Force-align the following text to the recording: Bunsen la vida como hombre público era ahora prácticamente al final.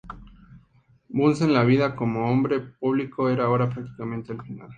Bunsen 1.09 1.53
la 1.53 1.63
vida 1.63 1.95
como 1.95 2.27
hombre 2.31 2.59
público 2.59 3.29
era 3.29 3.43
ahora 3.45 3.69
prácticamente 3.69 4.31
al 4.33 4.41
final. 4.41 4.69